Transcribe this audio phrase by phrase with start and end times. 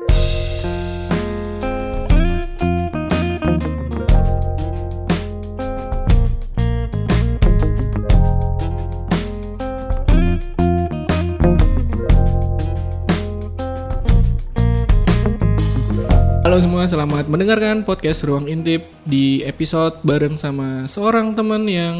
[0.00, 0.08] Halo
[16.56, 21.96] semua, selamat mendengarkan podcast Ruang Intip di episode bareng sama seorang teman yang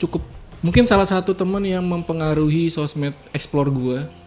[0.00, 0.24] cukup
[0.64, 4.23] mungkin salah satu teman yang mempengaruhi sosmed explore gua.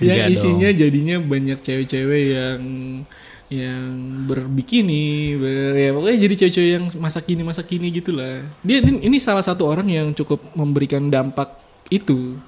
[0.00, 2.60] Yang isinya jadinya banyak cewek-cewek yang
[3.46, 3.86] yang
[4.26, 8.42] berbikini, ber, ya pokoknya jadi cewek-cewek yang masa kini masa kini gitulah.
[8.66, 11.54] Dia ini ini salah satu orang yang cukup memberikan dampak
[11.86, 12.42] itu.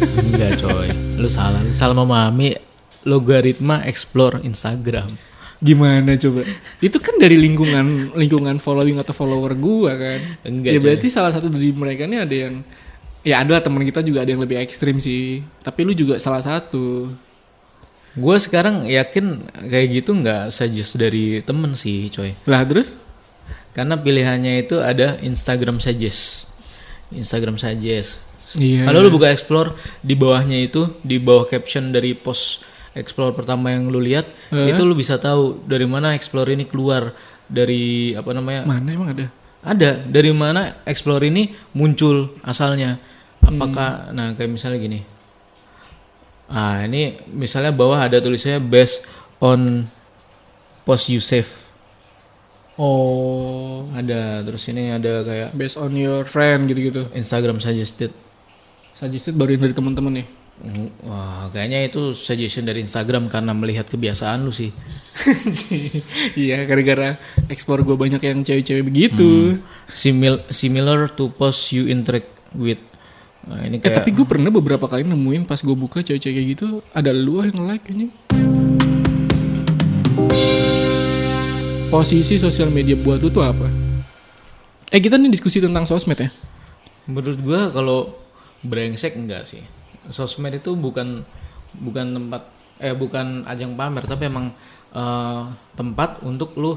[0.00, 0.88] Enggak coy,
[1.20, 1.60] lu salah.
[1.60, 2.56] Lu salah memahami
[3.04, 5.12] logaritma explore Instagram.
[5.60, 6.48] Gimana coba?
[6.80, 10.20] Itu kan dari lingkungan lingkungan following atau follower gua kan.
[10.48, 10.84] Enggak, ya coy.
[10.88, 12.64] berarti salah satu dari mereka ini ada yang
[13.20, 15.44] ya adalah teman kita juga ada yang lebih ekstrim sih.
[15.60, 17.10] Tapi lu juga salah satu.
[18.10, 22.34] Gue sekarang yakin kayak gitu nggak suggest dari temen sih coy.
[22.48, 22.98] Lah terus?
[23.70, 26.50] Karena pilihannya itu ada Instagram suggest.
[27.14, 28.18] Instagram suggest.
[28.58, 28.82] Iya.
[28.82, 32.66] Kalau lu buka explore di bawahnya itu di bawah caption dari post
[32.98, 34.74] explore pertama yang lu lihat Eh?
[34.74, 37.14] itu lu bisa tahu dari mana explore ini keluar
[37.46, 39.30] dari apa namanya Mana emang ada?
[39.62, 42.98] Ada dari mana explore ini muncul asalnya.
[43.50, 45.00] Apakah nah kayak misalnya gini.
[46.50, 49.06] Ah, ini misalnya bawah ada tulisannya based
[49.38, 49.86] on
[50.82, 51.70] post you save.
[52.80, 57.12] Oh, Ada terus ini ada kayak based on your friend gitu-gitu.
[57.12, 58.08] Instagram suggested.
[58.96, 60.26] Suggested baru dari teman-teman nih.
[60.60, 64.72] Hmm, Wah, kayaknya itu suggestion dari Instagram karena melihat kebiasaan lu sih.
[66.40, 67.16] Iya, gara-gara
[67.48, 69.60] ekspor gua banyak yang cewek-cewek begitu.
[69.92, 72.80] Simil similar to post you interact with.
[73.40, 76.48] Nah, ini Eh kayak tapi gue pernah beberapa kali nemuin pas gue buka cewek-cewek kayak
[76.56, 78.12] gitu ada lu yang like anjing.
[81.88, 83.66] Posisi sosial media buat lu tuh apa?
[84.92, 86.28] Eh kita nih diskusi tentang sosmed ya.
[87.08, 88.12] Menurut gua kalau
[88.60, 89.64] brengsek enggak sih.
[90.12, 91.24] Sosmed itu bukan
[91.80, 92.42] bukan tempat
[92.76, 94.52] eh bukan ajang pamer tapi emang
[94.92, 95.42] eh,
[95.74, 96.76] tempat untuk lu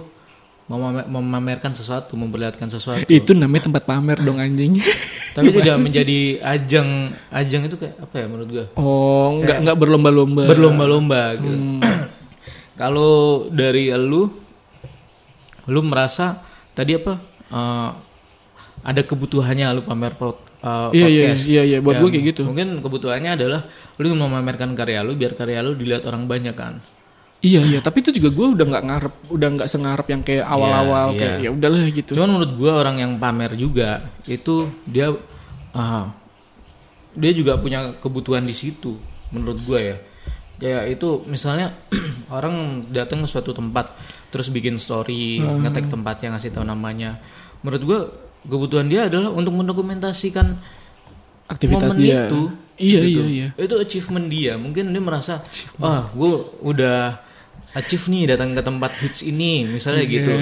[0.70, 3.04] memamerkan sesuatu, memperlihatkan sesuatu.
[3.12, 4.80] Itu namanya tempat pamer dong anjing.
[5.36, 8.66] tapi tidak menjadi ajang ajang itu kayak apa ya menurut gua?
[8.78, 10.44] Oh, nggak nggak berlomba-lomba.
[10.48, 11.58] Berlomba-lomba gitu.
[12.82, 14.30] kalau dari lu
[15.68, 16.40] lu merasa
[16.72, 17.14] tadi apa
[17.50, 17.90] eh,
[18.84, 22.26] ada kebutuhannya lu pamer pot, eh, Iya iya podcast iya iya buat gue Yang kayak
[22.36, 22.42] gitu.
[22.48, 23.62] Mungkin kebutuhannya adalah
[24.00, 26.80] lu memamerkan karya lu biar karya lu dilihat orang banyak kan.
[27.44, 31.12] Iya iya, tapi itu juga gue udah nggak ngarep, udah nggak sengarep yang kayak awal-awal
[31.12, 31.44] Iya, kayak iya.
[31.44, 32.12] ya udahlah gitu.
[32.16, 33.90] Cuman menurut gua orang yang pamer juga
[34.24, 35.12] itu dia
[35.76, 36.08] ah,
[37.14, 38.96] dia juga punya kebutuhan di situ
[39.30, 39.98] menurut gua ya.
[40.56, 41.76] Kayak itu misalnya
[42.32, 43.92] orang datang ke suatu tempat
[44.32, 45.68] terus bikin story, Hmm.
[45.68, 47.20] ngetek tempatnya ngasih tahu namanya.
[47.60, 48.00] Menurut gua
[48.44, 50.64] kebutuhan dia adalah untuk mendokumentasikan
[51.52, 52.32] Aktivitas momen dia.
[52.32, 52.42] itu.
[52.74, 53.22] Iya gitu.
[53.22, 53.48] iya iya.
[53.60, 54.56] Itu achievement dia.
[54.56, 55.44] Mungkin dia merasa,
[55.76, 56.32] wah, gue
[56.64, 57.20] udah
[57.74, 60.34] achieve nih datang ke tempat hits ini, misalnya gitu.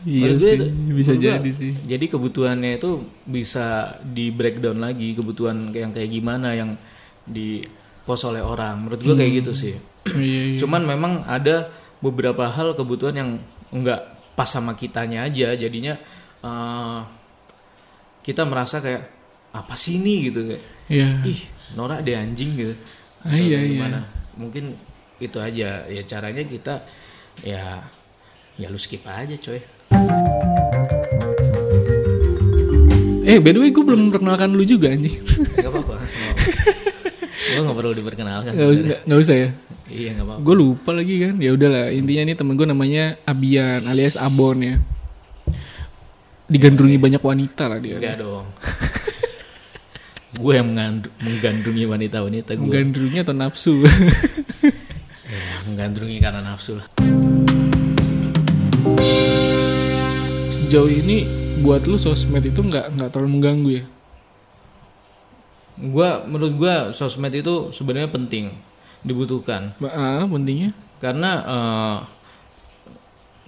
[0.00, 1.72] Iya Menurut gue sih, itu- bisa gue, jadi sih.
[1.84, 2.90] Jadi kebutuhannya itu
[3.22, 3.66] bisa
[4.00, 6.72] di breakdown lagi kebutuhan yang kayak gimana yang
[7.22, 7.60] di
[8.02, 8.80] post oleh orang.
[8.80, 9.74] Menurut gue kayak gitu sih.
[10.08, 10.58] Iya iya.
[10.58, 11.68] Cuman memang ada
[12.00, 13.30] beberapa hal kebutuhan yang
[13.68, 14.00] enggak
[14.32, 15.52] pas sama kitanya aja.
[15.52, 16.00] Jadinya
[16.40, 17.00] eh,
[18.20, 19.04] kita merasa kayak
[19.52, 21.08] apa sih ini gitu kayak Iya.
[21.22, 21.40] ih
[21.74, 22.74] norak deh anjing gitu.
[23.20, 23.72] Ah, iya, Atau iya.
[23.76, 23.98] gimana.
[24.34, 24.64] Mungkin
[25.20, 26.80] itu aja ya caranya kita
[27.44, 27.84] ya
[28.56, 29.60] ya lu skip aja coy.
[33.22, 35.20] Eh by the way gue belum memperkenalkan lu juga anjing.
[35.54, 35.94] Gak apa-apa.
[37.50, 38.52] Gue gak perlu diperkenalkan.
[38.54, 39.48] Gak usah, nggak- nggak usah ya.
[39.90, 40.40] Iya gak apa-apa.
[40.42, 41.34] Gue lupa lagi kan.
[41.38, 44.76] Ya udahlah intinya nih temen gue namanya Abian alias Abon ya.
[46.46, 47.98] Digandrungi banyak wanita lah dia.
[47.98, 48.46] Enggak dong.
[50.30, 50.68] gue yang
[51.18, 52.62] menggandrungi wanita-wanita gue.
[52.62, 53.74] Menggandrungi atau nafsu.
[55.68, 56.86] Menggandrungi karena nafsu lah.
[60.50, 61.26] Sejauh ini
[61.60, 63.84] buat lu sosmed itu nggak nggak terlalu mengganggu ya?
[65.80, 68.52] Gua menurut gua sosmed itu sebenarnya penting,
[69.04, 69.72] dibutuhkan.
[69.84, 70.72] Ah, pentingnya?
[71.00, 71.98] Karena eh,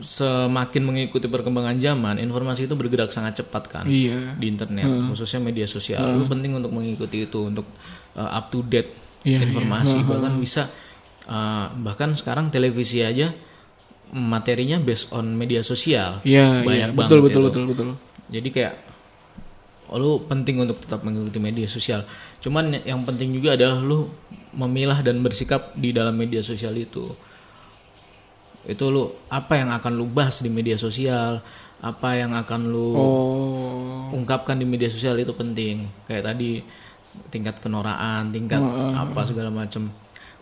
[0.02, 4.34] semakin mengikuti perkembangan zaman, informasi itu bergerak sangat cepat kan Iya.
[4.34, 6.02] di internet, khususnya media sosial.
[6.16, 7.64] Lu penting untuk mengikuti itu untuk
[8.16, 8.92] eh, up to date
[9.22, 10.02] Iya, informasi.
[10.02, 10.66] Bahkan bisa
[11.24, 13.30] eh, bahkan sekarang televisi aja
[14.12, 16.20] materinya based on media sosial.
[16.22, 16.60] Iya.
[16.62, 17.48] Banyak Betul banget betul itu.
[17.48, 17.88] betul betul.
[18.28, 18.74] Jadi kayak
[19.92, 22.04] lu penting untuk tetap mengikuti media sosial.
[22.40, 24.08] Cuman yang penting juga adalah lu
[24.52, 27.12] memilah dan bersikap di dalam media sosial itu.
[28.64, 31.42] Itu lu apa yang akan lu bahas di media sosial,
[31.82, 34.16] apa yang akan lu Oh.
[34.16, 35.88] ungkapkan di media sosial itu penting.
[36.06, 36.62] Kayak tadi
[37.28, 38.60] tingkat kenoraan, tingkat
[38.92, 39.92] apa segala macam.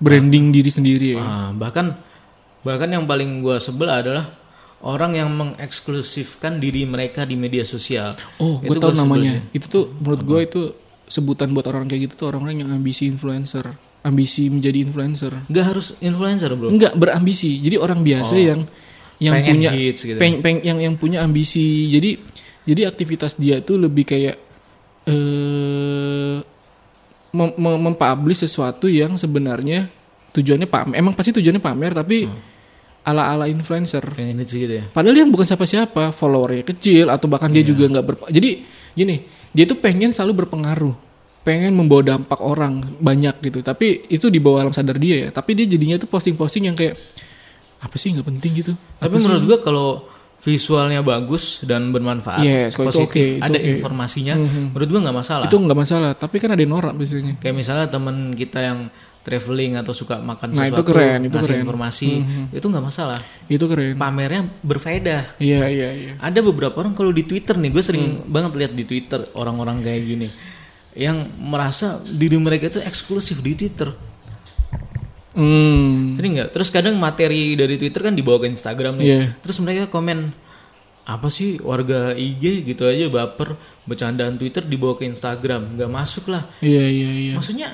[0.00, 1.20] Branding diri sendiri ya.
[1.20, 1.94] Ah, bahkan
[2.64, 4.32] bahkan yang paling gua sebel adalah
[4.80, 8.16] orang yang mengeksklusifkan diri mereka di media sosial.
[8.40, 9.44] Oh, gue sebel namanya.
[9.52, 9.60] sih.
[9.60, 10.62] Itu tuh menurut gue itu
[11.04, 15.32] sebutan buat orang kayak gitu tuh orang-orang yang ambisi influencer, ambisi menjadi influencer.
[15.52, 16.72] Nggak harus influencer, Bro.
[16.72, 17.60] Enggak berambisi.
[17.60, 18.60] Jadi orang biasa yang
[19.20, 20.16] yang Pengen punya hits gitu.
[20.16, 21.92] peng, peng- yang yang punya ambisi.
[21.92, 22.16] Jadi
[22.64, 24.36] jadi aktivitas dia tuh lebih kayak
[25.04, 25.99] eh
[27.34, 29.90] mem- mem- mempublish sesuatu yang sebenarnya
[30.30, 30.94] tujuannya pamer.
[30.98, 32.30] Emang pasti tujuannya pamer tapi
[33.02, 34.02] ala-ala influencer.
[34.14, 34.84] Pengen hits gitu ya.
[34.90, 38.14] Padahal dia bukan siapa-siapa, followernya kecil atau bahkan dia juga nggak ber.
[38.30, 40.94] Jadi gini, dia tuh pengen selalu berpengaruh,
[41.42, 43.58] pengen membawa dampak orang banyak gitu.
[43.64, 45.28] Tapi itu di bawah alam sadar dia ya.
[45.32, 46.94] Tapi dia jadinya tuh posting-posting yang kayak
[47.80, 48.72] apa sih nggak penting gitu.
[49.00, 49.88] Tapi menurut gua kalau
[50.40, 53.68] visualnya bagus dan bermanfaat, Yes, itu positif, itu ada oke.
[53.76, 55.44] informasinya, menurut gua nggak masalah.
[55.44, 56.10] Itu nggak masalah.
[56.14, 57.36] Tapi kan ada yang norak biasanya.
[57.36, 58.88] Kayak misalnya temen kita yang
[59.20, 61.60] traveling atau suka makan Nah, itu sesuatu, keren, itu ngasih keren.
[61.60, 62.10] Informasi,
[62.50, 63.20] itu nggak masalah.
[63.46, 63.92] Itu keren.
[63.94, 65.36] Pamernya berfaedah.
[65.36, 66.12] Iya iya iya.
[66.16, 68.24] Ada beberapa orang kalau di Twitter nih, gue sering Hmm.
[68.26, 70.28] banget lihat di Twitter orang-orang kayak gini,
[70.96, 73.92] yang merasa diri mereka itu eksklusif di Twitter.
[75.30, 76.18] Hmm.
[76.18, 76.50] Sering nggak?
[76.50, 79.06] Terus kadang materi dari Twitter kan dibawa ke Instagram nih.
[79.06, 79.22] Iya.
[79.42, 80.34] Terus mereka komen
[81.06, 86.46] apa sih warga IG gitu aja baper bercandaan Twitter dibawa ke Instagram, nggak masuk lah.
[86.62, 87.34] Iya iya iya.
[87.38, 87.68] Maksudnya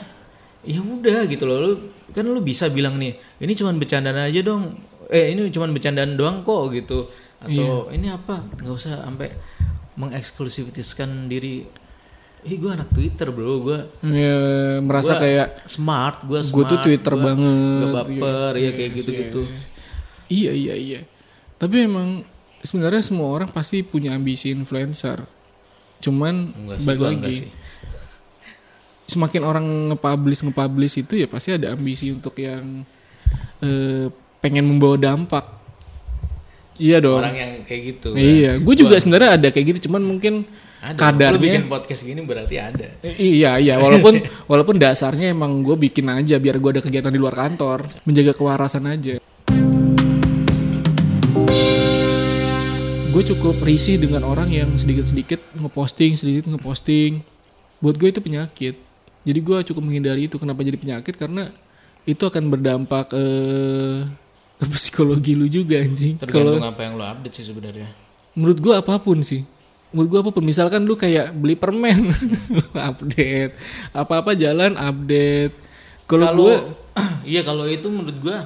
[0.64, 1.56] ya udah gitu loh.
[1.60, 1.70] Lu
[2.12, 4.76] kan lu bisa bilang nih, ini cuman bercandaan aja dong.
[5.08, 7.08] Eh ini cuman bercandaan doang kok gitu.
[7.40, 7.96] Atau Iya.
[7.96, 8.40] ini apa?
[8.56, 9.32] nggak usah sampai
[9.96, 11.64] mengeksklusifitaskan diri.
[12.42, 14.36] Ih gue anak Twitter bro, gue Ya,
[14.78, 16.68] merasa Gua kayak smart, gue gue smart.
[16.68, 17.80] tuh Twitter gua banget.
[17.80, 19.40] Gak baper, ya Iya, kayak yes, gitu-gitu.
[19.42, 19.62] yes, yes.
[20.26, 21.00] Iya iya iya.
[21.56, 22.22] Tapi emang
[22.60, 25.22] sebenarnya semua orang pasti punya ambisi influencer.
[25.98, 26.34] Cuman
[26.76, 27.34] sih, balik lagi.
[29.06, 32.82] Semakin orang nge-publish nge-publish itu ya pasti ada ambisi untuk yang
[33.58, 35.46] eh, pengen membawa dampak.
[36.76, 37.22] Iya dong.
[37.22, 38.12] Orang yang kayak gitu.
[38.12, 38.20] kan.
[38.20, 40.44] Iya, gue juga sebenarnya ada kayak gitu, cuman mungkin
[40.86, 40.94] Ada.
[40.94, 42.86] Lu kadarnya bikin podcast gini berarti ada.
[43.02, 47.34] Iya iya walaupun walaupun dasarnya emang gue bikin aja biar gue ada kegiatan di luar
[47.34, 49.18] kantor menjaga kewarasan aja.
[53.10, 57.18] Gue cukup risih dengan orang yang sedikit-sedikit ngeposting sedikit ngeposting.
[57.82, 58.78] Buat gue itu penyakit.
[59.26, 60.38] Jadi gue cukup menghindari itu.
[60.38, 61.18] Kenapa jadi penyakit?
[61.18, 61.50] Karena
[62.06, 64.06] itu akan berdampak eh,
[64.62, 66.14] ke psikologi lu juga anjing.
[66.22, 67.90] Tergantung apa yang lo update sih sebenarnya.
[68.36, 69.48] menurut gua apa pun sih
[69.96, 72.12] menurut gua apa pun misalkan lu kayak beli permen
[72.50, 72.60] lu
[72.90, 73.56] update
[73.90, 75.56] apa-apa jalan update
[76.04, 76.54] kalau gua
[77.24, 78.44] iya kalau itu menurut gua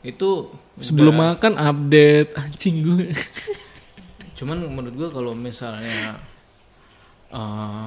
[0.00, 3.12] itu sebelum makan update anjing gue
[4.34, 6.16] cuman menurut gua kalau misalnya
[7.30, 7.86] eh,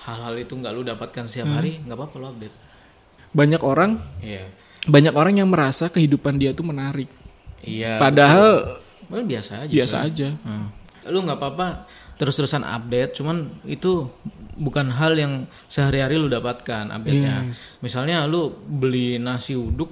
[0.00, 1.56] hal-hal itu nggak lu dapatkan setiap Hmm.
[1.56, 2.56] hari nggak apa-apa lo update.
[3.30, 4.44] banyak orang Iya.
[4.84, 7.08] banyak orang yang merasa kehidupan dia tuh menarik
[7.60, 7.96] Iya.
[7.96, 9.72] padahal Well, biasa aja.
[9.72, 10.12] biasa Soalnya.
[10.12, 10.68] aja Hmm.
[11.06, 11.66] Lu nggak apa-apa
[12.14, 14.06] terus-terusan update, cuman itu
[14.54, 15.32] bukan hal yang
[15.66, 17.50] sehari-hari lu dapatkan update-nya.
[17.50, 17.76] Yes.
[17.80, 19.90] Misalnya lu beli nasi uduk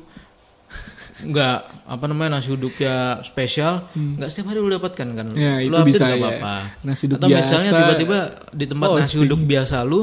[1.22, 5.38] nggak apa namanya nasi uduk ya spesial nggak setiap hari lu dapatkan kan Hmm.
[5.38, 6.22] Ya, lu itu update bisa nggak ya.
[6.24, 8.18] apa-apa Nasi uduk atau misalnya biasa, tiba-tiba
[8.50, 9.22] di tempat nasi posting.
[9.22, 10.00] uduk biasa lu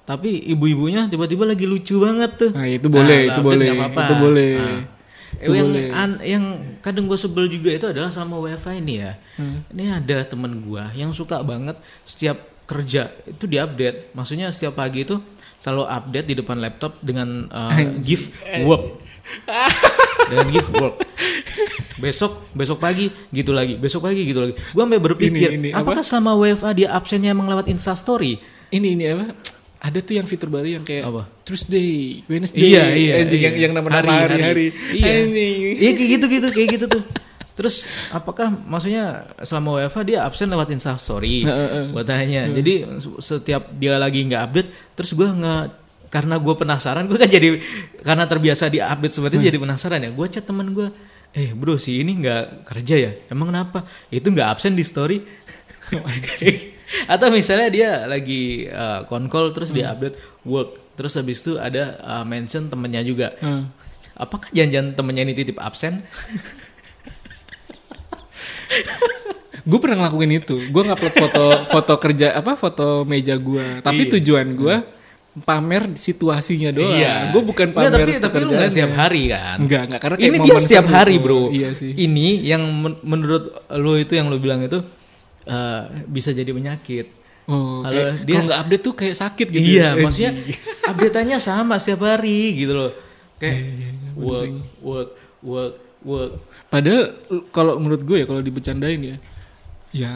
[0.00, 4.00] tapi ibu-ibunya tiba-tiba lagi lucu banget tuh Nah, itu boleh, lu itu boleh, nggak apa-apa.
[4.00, 4.52] itu boleh.
[4.56, 4.80] Nah,
[5.36, 5.88] Itu yang boleh.
[5.92, 6.44] an- yang
[6.78, 9.12] kadang gue sebel juga itu adalah selama WFH ini ya.
[9.34, 9.62] Hmm.
[9.68, 14.10] Ini ada temen gue yang suka banget setiap kerja itu diupdate.
[14.10, 15.22] Maksudnya setiap pagi itu
[15.56, 17.70] selalu update di depan laptop dengan uh,
[18.00, 18.32] give
[18.62, 18.98] work.
[20.30, 20.96] dengan give work.
[21.96, 24.54] Besok besok pagi gitu lagi, besok pagi gitu lagi.
[24.56, 25.84] Gue sampai berpikir, Ini- ini apa?
[25.84, 28.40] apakah selama WFA dia absennya emang lewat Insta Story?
[28.70, 29.34] ini ini apa
[29.80, 31.24] ada tuh yang fitur baru yang kayak Apa?
[31.40, 33.48] Tuesday, Wednesday, Iya, iya, anjing iya.
[33.48, 35.12] yang yang nama-nama Hari, hari-hari, Iya.
[35.80, 37.02] Iya kayak gitu gitu kayak gitu tuh.
[37.56, 41.44] Terus apakah maksudnya selama WFH dia absen lewat Insta Story?
[41.92, 42.48] Gue tanya.
[42.48, 42.88] Jadi
[43.20, 45.64] setiap dia lagi nggak update, terus gue nggak
[46.10, 47.60] karena gue penasaran, gue kan jadi
[48.02, 50.10] karena terbiasa di update seperti itu jadi penasaran ya.
[50.12, 50.88] Gue chat teman gue,
[51.36, 53.12] eh bro si ini nggak kerja ya?
[53.28, 53.84] Emang kenapa?
[54.08, 55.20] Itu nggak absen di story?
[57.06, 62.24] Atau misalnya dia lagi uh, konkol terus dia update work, terus habis itu ada uh,
[62.24, 63.34] mention temennya juga.
[63.38, 63.70] Hmm.
[64.12, 66.02] Apakah janjian temennya ini titip absen?
[69.60, 74.12] gue pernah ngelakuin itu gue ngupload foto foto kerja apa foto meja gue tapi Iya.
[74.16, 74.76] tujuan gue
[75.40, 77.30] pamer situasinya doang Iya.
[77.30, 78.70] gue bukan Nggak, pamer tapi tapi lu nggak pekerjaannya.
[78.72, 79.56] setiap hari kan?
[79.58, 81.14] Enggak, enggak karena kayak Ini dia setiap hari.
[81.18, 81.42] Bro.
[81.50, 81.92] Iya sih.
[81.92, 84.80] Ini yang men- menurut lu itu yang lu bilang itu
[85.44, 87.06] eh, bisa jadi penyakit.
[87.44, 89.66] Oh, Kalau dia- nggak update tuh kayak sakit gitu.
[89.74, 89.98] iya, ya.
[89.98, 90.32] maksudnya
[90.90, 92.92] update-nya sama setiap hari gitu loh.
[93.36, 95.10] Kayak Iya, work, work,
[95.42, 96.32] work, work.
[96.68, 97.18] Padahal
[97.50, 99.16] kalau menurut gue ya kalau dibecandain ya,
[99.90, 100.10] ya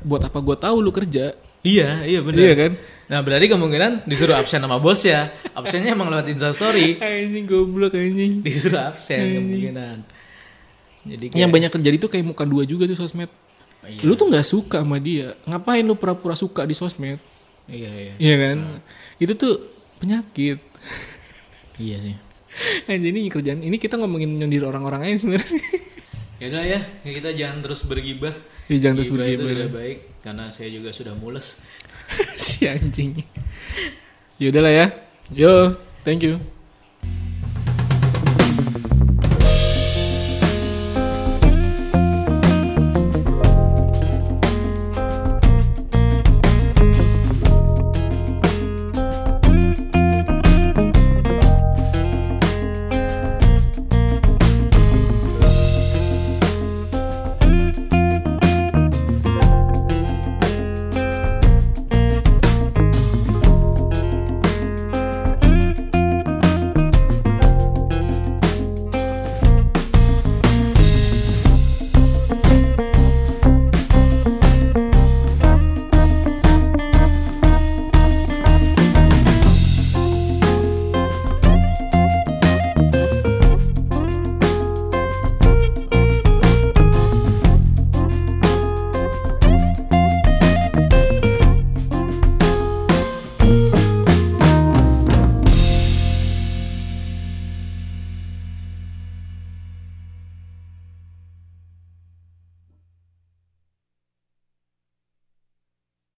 [0.00, 1.36] buat apa gue tahu lu kerja?
[1.62, 2.40] Iya, iya benar.
[2.40, 2.72] Iya kan?
[3.06, 5.30] Nah, berarti kemungkinan disuruh absen sama bos ya.
[5.52, 6.98] Absennya emang lewat Instastory.
[6.98, 8.42] Anjing goblok anjing.
[8.42, 9.96] Disuruh absen kemungkinan.
[11.02, 13.30] Jadi kayak, Yang banyak terjadi tuh kayak muka dua juga tuh sosmed.
[13.82, 14.00] Iya.
[14.06, 15.34] Lu tuh nggak suka sama dia.
[15.46, 17.18] Ngapain lu pura-pura suka di sosmed?
[17.66, 18.14] Iya, iya.
[18.18, 18.56] Iya kan?
[19.18, 19.54] Itu tuh
[19.98, 20.58] penyakit.
[21.78, 22.16] Iya sih.
[22.90, 25.62] Anjing ini kerjaan ini kita ngomongin nyindir orang-orang lain sebenarnya.
[26.42, 28.34] Ya udah ya, kita jangan terus bergibah.
[28.66, 29.54] Ya, jangan terus Gibah itu bergibah.
[29.54, 31.62] tidak baik karena saya juga sudah mules.
[32.34, 33.22] si anjing.
[34.42, 34.86] Ya udahlah ya.
[35.30, 36.42] Yo, thank you.